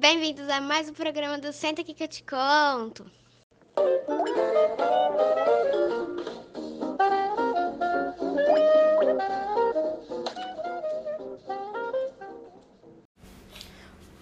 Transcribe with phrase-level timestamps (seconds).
[0.00, 3.04] Bem-vindos a mais um programa do Senta aqui que eu te conto.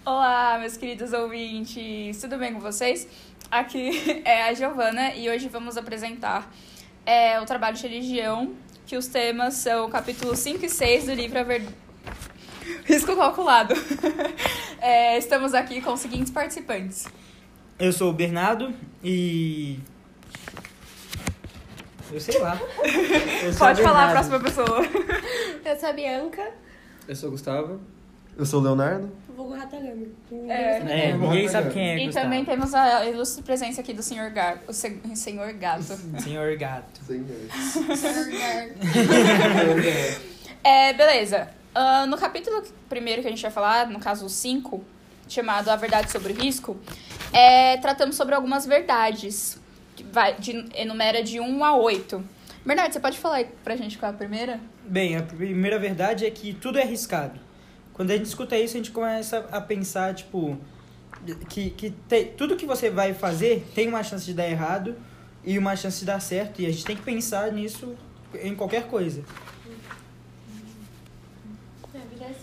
[0.03, 3.07] Olá, meus queridos ouvintes, tudo bem com vocês?
[3.49, 3.89] Aqui
[4.27, 6.53] é a Giovana e hoje vamos apresentar
[7.05, 8.53] é, o trabalho de religião,
[8.85, 11.73] que os temas são capítulos 5 e 6 do livro A Verdade.
[12.85, 13.73] Risco calculado.
[14.81, 17.05] É, estamos aqui com os seguintes participantes.
[17.77, 18.73] Eu sou o Bernardo
[19.03, 19.77] e.
[22.09, 22.57] Eu sei lá.
[23.43, 24.81] Eu sou Pode falar a próxima pessoa.
[25.65, 26.49] Eu sou a Bianca,
[27.09, 27.81] Eu sou o Gustavo.
[28.37, 29.11] Eu sou o Leonardo.
[29.35, 30.13] vulgo Ratagami.
[30.47, 31.09] É.
[31.09, 31.97] É, ninguém sabe quem é.
[32.01, 32.25] E Gustavo.
[32.25, 34.61] também temos a ilustre presença aqui do senhor Gato.
[34.69, 35.83] O se- senhor Gato.
[36.23, 36.89] Senhor Gato.
[40.63, 41.58] É, beleza.
[41.73, 44.83] Ah, no capítulo primeiro que a gente vai falar, no caso 5,
[45.27, 46.77] chamado A Verdade sobre o Risco,
[47.31, 49.59] é, tratamos sobre algumas verdades.
[50.11, 52.23] Vai, de, enumera de 1 a 8.
[52.65, 54.59] Bernardo, você pode falar pra gente qual é a primeira?
[54.85, 57.39] Bem, a primeira verdade é que tudo é arriscado.
[57.93, 60.57] Quando a gente escuta isso, a gente começa a pensar, tipo,
[61.49, 64.95] que, que tem- tudo que você vai fazer tem uma chance de dar errado
[65.43, 66.61] e uma chance de dar certo.
[66.61, 67.95] E a gente tem que pensar nisso
[68.41, 69.23] em qualquer coisa.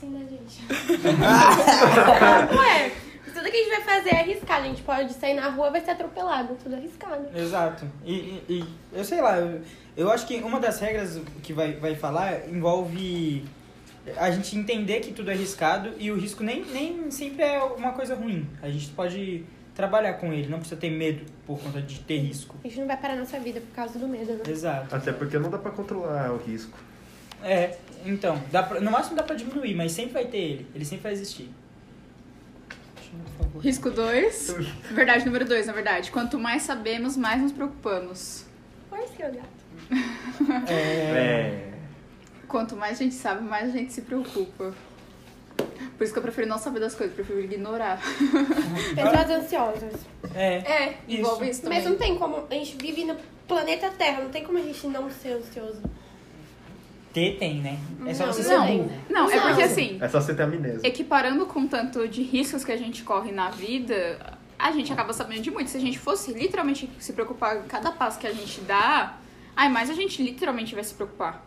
[0.07, 0.65] Assim, né, gente?
[2.57, 2.93] Ué,
[3.33, 4.65] tudo que a gente vai fazer é arriscado.
[4.65, 6.57] A gente pode sair na rua vai ser atropelado.
[6.63, 7.27] Tudo arriscado.
[7.37, 7.85] Exato.
[8.05, 9.61] E, e- e eu sei lá, eu,
[9.97, 13.45] eu acho que uma das regras que vai, vai falar envolve
[14.17, 17.93] a gente entender que tudo é arriscado e o risco nem, nem sempre é uma
[17.93, 18.49] coisa ruim.
[18.63, 22.55] A gente pode trabalhar com ele, não precisa ter medo por conta de ter risco.
[22.65, 24.41] A gente não vai parar nossa vida por causa do medo, né?
[24.49, 24.95] Exato.
[24.95, 26.79] Até porque não dá pra controlar o risco.
[27.43, 27.77] É,
[28.07, 30.67] então, dá pra, no máximo dá pra diminuir, mas sempre vai ter ele.
[30.75, 31.51] Ele sempre vai existir.
[33.61, 34.55] Risco 2.
[34.93, 36.11] Verdade número 2, na verdade.
[36.11, 38.45] Quanto mais sabemos, mais nos preocupamos.
[38.91, 40.69] Oi, seu gato.
[40.69, 41.73] É, É.
[42.49, 44.73] Quanto mais a gente sabe, mais a gente se preocupa.
[45.97, 48.01] Por isso que eu prefiro não saber das coisas, prefiro ignorar.
[48.95, 49.93] Pessoas ansiosas.
[50.35, 51.79] é, É, envolve isso, também.
[51.79, 52.47] Mas não tem como.
[52.49, 53.17] A gente vive no
[53.49, 55.81] planeta Terra, não tem como a gente não ser ansioso.
[57.17, 57.79] Ter tem, né?
[58.07, 58.79] É só Não, você não ser tem.
[58.83, 58.93] burro.
[59.09, 59.43] Não, é Não.
[59.49, 60.87] porque assim, É só você ter amnésia.
[60.87, 65.41] equiparando com tanto de riscos que a gente corre na vida, a gente acaba sabendo
[65.41, 65.71] de muito.
[65.71, 69.17] Se a gente fosse literalmente se preocupar com cada passo que a gente dá,
[69.57, 71.43] ai, mais a gente literalmente vai se preocupar.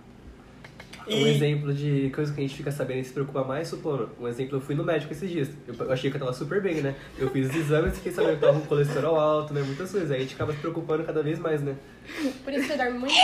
[1.09, 4.09] Um E- exemplo de coisa que a gente fica sabendo e se preocupa mais, supondo.
[4.19, 5.49] Um exemplo, eu fui no médico esses dias.
[5.67, 6.95] Eu eu achei que eu tava super bem, né?
[7.17, 9.61] Eu fiz os exames e fiquei sabendo que tava com colesterol alto, né?
[9.63, 10.11] Muitas coisas.
[10.11, 11.75] Aí a gente acaba se preocupando cada vez mais, né?
[12.43, 13.13] Por isso você dorme muito.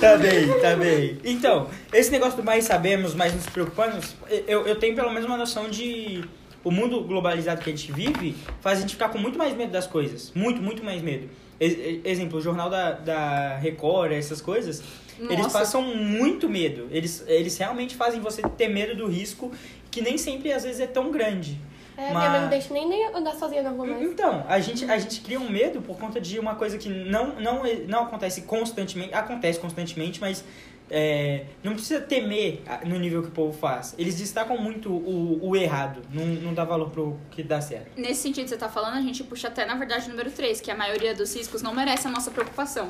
[0.00, 1.18] Tá bem, tá bem.
[1.24, 4.14] Então, esse negócio do mais sabemos, mais nos preocupamos,
[4.46, 6.24] eu, eu tenho pelo menos uma noção de.
[6.62, 9.72] O mundo globalizado que a gente vive faz a gente ficar com muito mais medo
[9.72, 10.30] das coisas.
[10.34, 11.28] Muito, muito mais medo.
[11.60, 14.82] Ex- exemplo, o jornal da, da Record, essas coisas,
[15.18, 15.58] eles Nossa.
[15.58, 16.88] passam muito medo.
[16.90, 19.52] Eles, eles realmente fazem você ter medo do risco,
[19.90, 21.58] que nem sempre às vezes é tão grande.
[21.96, 24.02] É, minha Mas- mãe não deixa nem, nem andar sozinha na rua mais.
[24.02, 27.38] Então, a gente, a gente cria um medo por conta de uma coisa que não,
[27.38, 30.42] não, não acontece constantemente, acontece constantemente, mas
[30.90, 33.94] é, não precisa temer a- no nível que o povo faz.
[33.98, 37.92] Eles destacam muito o, o errado, não, não dá valor pro que dá certo.
[37.96, 40.60] Nesse sentido que você tá falando, a gente puxa até na verdade o número 3,
[40.60, 42.88] que a maioria dos riscos não merece a nossa preocupação.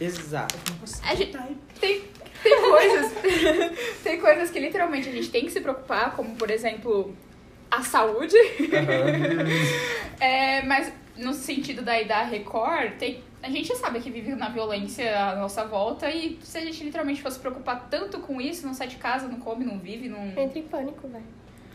[0.00, 0.54] Exato.
[1.04, 1.36] A gente
[1.80, 2.02] tem,
[2.42, 3.12] tem coisas.
[4.02, 7.14] tem coisas que literalmente a gente tem que se preocupar, como por exemplo
[7.70, 8.34] a saúde.
[10.20, 15.18] É, mas no sentido daí da Record, tem, a gente sabe que vive na violência
[15.18, 18.86] à nossa volta e se a gente literalmente fosse preocupar tanto com isso, não sai
[18.86, 20.24] de casa, não come, não vive, não.
[20.28, 21.24] Entra em pânico, velho.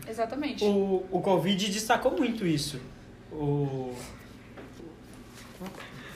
[0.08, 0.64] Exatamente.
[0.64, 2.80] O, o Covid destacou muito isso.
[3.30, 3.94] O,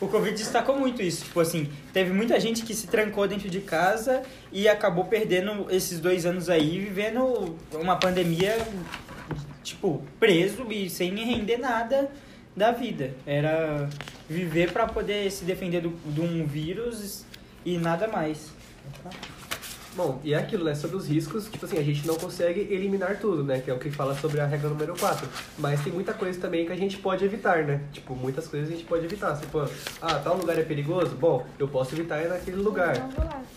[0.01, 1.27] o Covid destacou muito isso.
[1.27, 6.01] Tipo assim, teve muita gente que se trancou dentro de casa e acabou perdendo esses
[6.01, 8.57] dois anos aí, vivendo uma pandemia,
[9.63, 12.11] tipo, preso e sem render nada
[12.57, 13.15] da vida.
[13.27, 13.91] Era
[14.33, 17.25] viver para poder se defender do, de um vírus
[17.65, 18.51] e nada mais.
[19.95, 20.75] Bom, e é aquilo, né?
[20.75, 23.61] Sobre os riscos, tipo assim, a gente não consegue eliminar tudo, né?
[23.61, 25.29] Que é o que fala sobre a regra número 4.
[25.59, 27.83] Mas tem muita coisa também que a gente pode evitar, né?
[27.93, 29.39] Tipo, muitas coisas a gente pode evitar.
[29.39, 29.69] Tipo,
[30.01, 31.15] ah, tal lugar é perigoso?
[31.15, 33.07] Bom, eu posso evitar ir naquele lugar.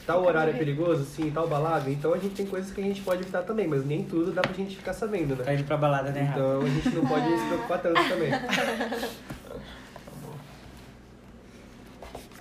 [0.06, 1.06] Tal horário é perigoso?
[1.06, 1.89] Sim, tal balada.
[1.89, 4.42] Então a gente tem coisas que a gente pode evitar também, mas nem tudo dá
[4.42, 5.44] pra gente ficar sabendo, né?
[5.45, 6.30] Tá indo pra balada, né?
[6.33, 8.31] Então a gente não pode se preocupar tanto também.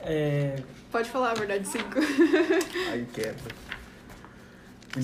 [0.05, 0.57] É,
[0.95, 1.85] Pode falar a verdade, 5.
[2.93, 3.35] Aí quebra.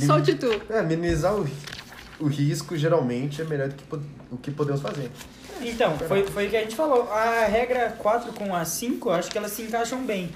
[0.06, 0.46] Solte tu.
[0.72, 1.72] É, minimizar o risco.
[2.20, 3.84] o risco geralmente é melhor do que
[4.30, 5.10] o que podemos fazer.
[5.60, 7.10] Então, foi, foi o que a gente falou.
[7.10, 10.30] A regra 4 com a 5, eu acho que elas se encaixam bem.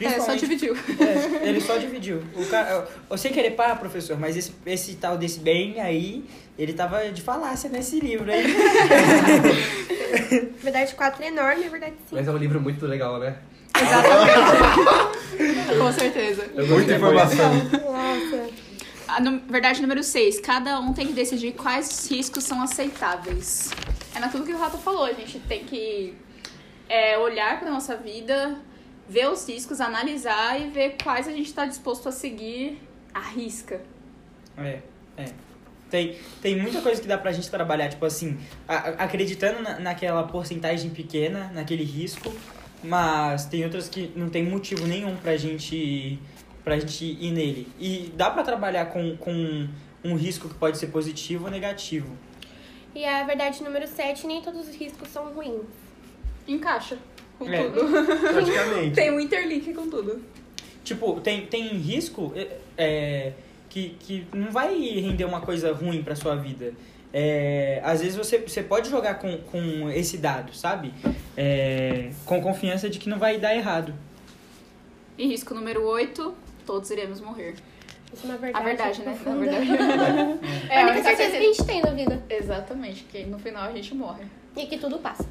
[0.00, 0.74] É, só dividiu.
[0.74, 2.22] É, ele só dividiu.
[2.34, 6.24] O cara, eu, sei querer pá, professor, mas esse, esse tal desse bem aí,
[6.58, 8.44] ele tava de falácia nesse livro aí.
[10.86, 12.08] Verdade 4 é enorme, verdade 5.
[12.12, 13.36] Mas é um livro muito legal, né?
[13.74, 15.66] Exatamente.
[15.78, 16.48] Com certeza.
[16.68, 17.54] Muita informação.
[17.54, 18.50] Nossa.
[19.08, 20.40] A nu- verdade número 6.
[20.40, 23.70] Cada um tem que decidir quais riscos são aceitáveis.
[24.14, 25.04] É naquilo que o Rato falou.
[25.04, 26.14] A gente tem que
[26.88, 28.56] é, olhar para nossa vida,
[29.08, 32.80] ver os riscos, analisar e ver quais a gente está disposto a seguir
[33.12, 33.80] à risca.
[34.56, 34.80] É,
[35.16, 35.24] é.
[35.90, 40.24] Tem, tem muita coisa que dá pra gente trabalhar, tipo assim, a- acreditando na, naquela
[40.24, 42.32] porcentagem pequena, naquele risco,
[42.82, 46.18] mas tem outras que não tem motivo nenhum pra gente,
[46.64, 47.68] pra gente ir nele.
[47.78, 49.68] E dá pra trabalhar com, com
[50.04, 52.16] um risco que pode ser positivo ou negativo.
[52.94, 55.62] E a verdade número 7, nem todos os riscos são ruins.
[56.48, 56.98] Encaixa
[57.38, 57.62] com É.
[57.62, 57.86] tudo.
[58.32, 58.94] Praticamente.
[58.96, 60.22] Tem um interlink com tudo.
[60.82, 63.32] Tipo, tem, tem risco é, é,
[63.76, 66.72] que, que não vai render uma coisa ruim pra sua vida.
[67.12, 70.94] É, às vezes você, você pode jogar com, com esse dado, sabe?
[71.36, 73.92] É, com confiança de que não vai dar errado.
[75.18, 76.34] E risco número 8.
[76.64, 77.54] Todos iremos morrer.
[78.12, 78.64] Isso é uma verdade.
[78.64, 79.04] A verdade, né?
[79.04, 79.50] Na profunda.
[79.50, 80.38] verdade.
[80.70, 82.22] É a única certeza que a gente tem na vida.
[82.30, 84.24] Exatamente, que no final a gente morre.
[84.56, 85.28] E que tudo passa.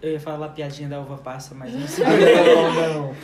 [0.00, 2.04] Eu ia falar a piadinha da uva passa, mas não Não, sei.
[2.04, 3.14] não.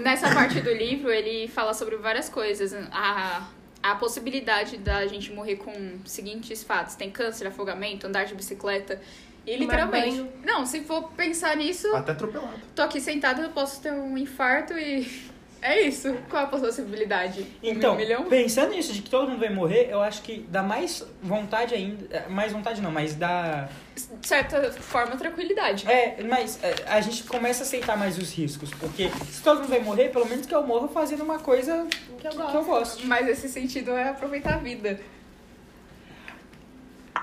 [0.00, 2.74] Nessa parte do livro, ele fala sobre várias coisas.
[2.92, 3.48] A,
[3.82, 5.72] a possibilidade da gente morrer com
[6.04, 9.00] os seguintes fatos: tem câncer, afogamento, andar de bicicleta.
[9.46, 10.24] E literalmente.
[10.44, 12.52] Não, se for pensar nisso, Até atropelado.
[12.74, 15.29] tô aqui sentada, eu posso ter um infarto e.
[15.62, 16.14] É isso.
[16.28, 17.46] Qual a possibilidade?
[17.62, 18.24] Então, Um milhão?
[18.24, 22.26] pensando nisso, de que todo mundo vai morrer, eu acho que dá mais vontade ainda.
[22.30, 23.68] Mais vontade não, mas dá.
[23.94, 25.86] De certa forma, tranquilidade.
[25.90, 28.70] É, mas é, a gente começa a aceitar mais os riscos.
[28.70, 31.86] Porque se todo mundo vai morrer, pelo menos que eu morra fazendo uma coisa
[32.18, 32.54] Que eu que gosto.
[32.56, 33.06] eu gosto.
[33.06, 34.98] Mas esse sentido é aproveitar a vida.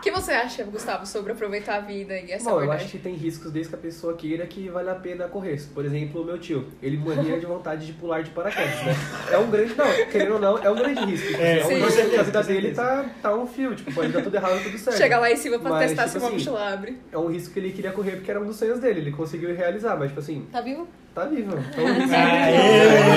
[0.07, 2.83] O que você acha, Gustavo, sobre aproveitar a vida e essa Bom, eu verdade?
[2.83, 5.61] acho que tem riscos desde que a pessoa queira que vale a pena correr.
[5.73, 8.95] Por exemplo, o meu tio, ele morria de vontade de pular de paraquedas, né?
[9.29, 11.35] É um grande, não, querendo ou não, é um grande risco.
[11.41, 14.33] É, é um risco a vida dele tá, tá um fio, tipo, pode dar tudo
[14.35, 14.95] errado, tudo certo.
[14.97, 16.97] Chegar lá em cima pra Mas, testar tipo se uma assim, mochila abre.
[17.11, 19.53] É um risco que ele queria correr porque era um dos sonhos dele, ele conseguiu
[19.53, 20.87] realizar, mas tipo assim, Tá vivo?
[21.13, 21.51] tá vivo.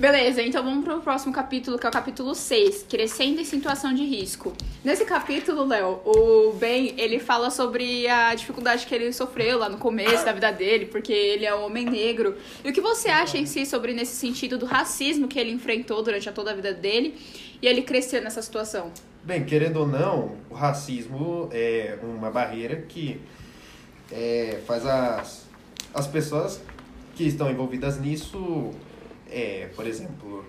[0.00, 4.02] Beleza, então vamos pro próximo capítulo, que é o capítulo 6, Crescendo em Situação de
[4.02, 4.54] Risco.
[4.82, 9.76] Nesse capítulo, Léo, o Ben, ele fala sobre a dificuldade que ele sofreu lá no
[9.76, 12.34] começo da vida dele, porque ele é um homem negro.
[12.64, 16.02] E o que você acha em si sobre nesse sentido do racismo que ele enfrentou
[16.02, 17.14] durante a toda a vida dele
[17.60, 18.90] e ele crescer nessa situação?
[19.22, 23.20] Bem, querendo ou não, o racismo é uma barreira que
[24.10, 25.46] é, faz as,
[25.92, 26.58] as pessoas
[27.14, 28.72] que estão envolvidas nisso,
[29.30, 30.44] é, por exemplo,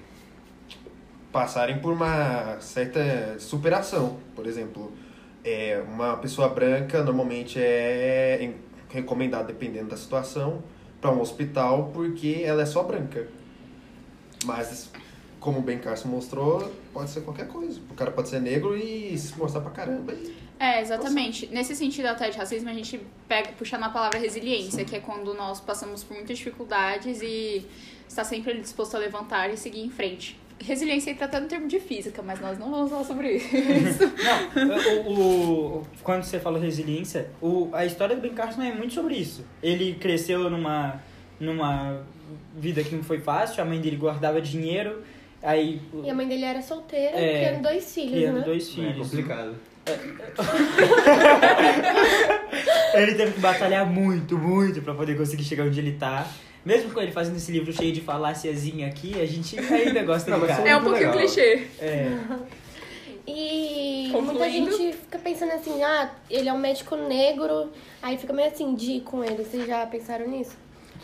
[1.31, 4.17] passarem por uma certa superação.
[4.35, 4.91] Por exemplo,
[5.43, 8.53] é, uma pessoa branca normalmente é
[8.89, 10.61] recomendada, dependendo da situação,
[10.99, 13.27] para um hospital porque ela é só branca.
[14.45, 14.91] Mas,
[15.39, 17.79] como o Ben Carson mostrou, pode ser qualquer coisa.
[17.89, 20.13] O cara pode ser negro e se mostrar pra caramba.
[20.13, 20.35] E...
[20.61, 21.47] É, exatamente.
[21.47, 25.33] Nesse sentido até de racismo, a gente pega, puxa na palavra resiliência, que é quando
[25.33, 27.65] nós passamos por muitas dificuldades e
[28.07, 30.37] está sempre disposto a levantar e seguir em frente.
[30.59, 34.03] Resiliência entra até no termo de física, mas nós não vamos falar sobre isso.
[34.55, 38.93] Não, o, o- quando você falou resiliência, o, a história do Ben Carson é muito
[38.93, 39.43] sobre isso.
[39.63, 41.01] Ele cresceu numa,
[41.39, 42.03] numa
[42.55, 45.01] vida que não foi fácil, a mãe dele guardava dinheiro,
[45.41, 48.45] aí E a mãe dele era solteira, É, criando dois filhos, criando né?
[48.45, 48.97] dois é filhos.
[49.09, 49.55] complicado.
[52.93, 56.27] Ele teve que batalhar muito, muito pra poder conseguir chegar onde ele tá.
[56.65, 60.39] Mesmo com ele fazendo esse livro cheio de faláciazinha aqui, a gente ainda gosta Não,
[60.39, 60.69] do cara.
[60.69, 61.25] É um pouquinho legal.
[61.25, 61.63] clichê.
[61.79, 62.11] É.
[63.25, 64.77] E muita Concluindo.
[64.77, 67.71] gente fica pensando assim, ah, ele é um médico negro,
[68.01, 69.43] aí fica meio assim, de ir com ele.
[69.43, 70.55] Vocês já pensaram nisso?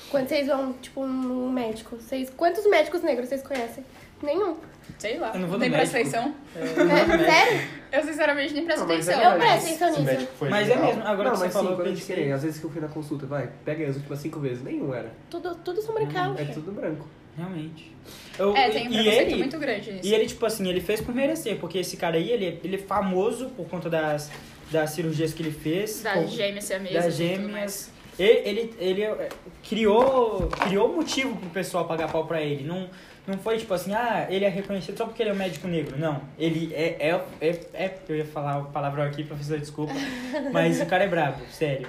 [0.09, 3.83] Quando vocês vão, tipo, num médico, vocês, quantos médicos negros vocês conhecem?
[4.21, 4.57] Nenhum.
[4.97, 5.31] Sei lá.
[5.33, 6.33] Eu não vou nem presta atenção.
[6.55, 7.67] É, sério?
[7.91, 9.31] Eu sinceramente nem presto Não, mas é atenção.
[9.33, 9.61] Eu verdade.
[9.61, 10.03] presto atenção nisso.
[10.03, 10.87] médico foi Mas é legal.
[10.87, 12.15] mesmo, agora não, que você falou eu pensei.
[12.15, 14.93] quer, às vezes que eu fui na consulta, vai, pega as últimas cinco vezes, nenhum
[14.93, 15.11] era.
[15.29, 16.39] Tudo, tudo são brancados.
[16.39, 17.07] É tudo branco.
[17.37, 17.95] Realmente.
[18.39, 20.07] Eu- É, tem um e preconceito ele, muito grande nisso.
[20.07, 22.79] E ele, tipo assim, ele fez por merecer, porque esse cara aí, ele, ele é
[22.79, 24.31] famoso por conta das,
[24.71, 26.01] das cirurgias que ele fez.
[26.01, 27.91] Das gêmeas siamesas das e tudo gêmeas.
[28.19, 29.29] Ele, ele, ele é,
[29.67, 32.63] criou, criou motivo pro pessoal pagar pau pra ele.
[32.63, 32.89] Não,
[33.27, 35.97] não foi tipo assim, ah, ele é reconhecido só porque ele é um médico negro.
[35.99, 39.93] Não, ele é, é, é, é eu ia falar o palavrão aqui, professor, desculpa,
[40.51, 41.87] mas o cara é brabo, sério.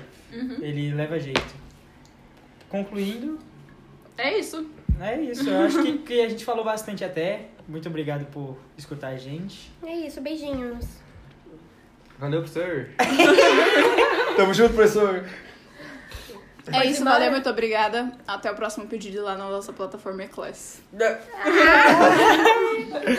[0.60, 1.54] Ele leva jeito.
[2.68, 3.38] Concluindo,
[4.18, 4.68] É isso.
[5.00, 5.48] é isso.
[5.48, 7.46] Eu acho que, que a gente falou bastante até.
[7.66, 9.70] Muito obrigado por escutar a gente.
[9.82, 10.86] É isso, beijinhos.
[12.18, 12.88] Valeu, professor.
[14.36, 15.24] Tamo junto, professor.
[16.72, 18.12] É isso, valeu, muito obrigada.
[18.26, 20.82] Até o próximo pedido lá na nossa plataforma E-Class.